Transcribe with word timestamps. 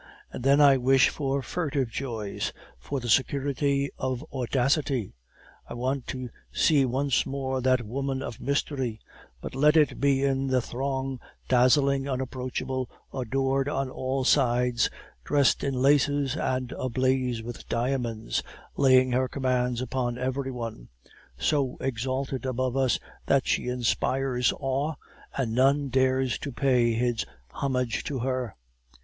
And 0.33 0.43
then 0.43 0.59
I 0.59 0.77
wish 0.77 1.09
for 1.09 1.43
furtive 1.43 1.91
joys, 1.91 2.51
for 2.79 2.99
the 2.99 3.07
security 3.07 3.91
of 3.99 4.25
audacity. 4.33 5.13
I 5.69 5.75
want 5.75 6.07
to 6.07 6.31
see 6.51 6.85
once 6.85 7.27
more 7.27 7.61
that 7.61 7.85
woman 7.85 8.23
of 8.23 8.41
mystery, 8.41 8.99
but 9.41 9.53
let 9.53 9.77
it 9.77 9.99
be 10.01 10.23
in 10.23 10.47
the 10.47 10.59
throng, 10.59 11.19
dazzling, 11.47 12.09
unapproachable, 12.09 12.89
adored 13.13 13.69
on 13.69 13.91
all 13.91 14.23
sides, 14.23 14.89
dressed 15.23 15.63
in 15.63 15.75
laces 15.75 16.35
and 16.35 16.71
ablaze 16.79 17.43
with 17.43 17.69
diamonds, 17.69 18.41
laying 18.75 19.11
her 19.11 19.27
commands 19.27 19.81
upon 19.81 20.17
every 20.17 20.49
one; 20.49 20.89
so 21.37 21.77
exalted 21.79 22.43
above 22.47 22.75
us, 22.75 22.97
that 23.27 23.45
she 23.45 23.67
inspires 23.67 24.51
awe, 24.59 24.95
and 25.37 25.53
none 25.53 25.89
dares 25.89 26.39
to 26.39 26.51
pay 26.51 26.93
his 26.93 27.23
homage 27.53 28.03
to 28.05 28.17
her. 28.17 28.55